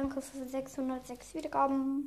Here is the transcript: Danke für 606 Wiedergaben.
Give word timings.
Danke 0.00 0.22
für 0.22 0.46
606 0.46 1.34
Wiedergaben. 1.34 1.98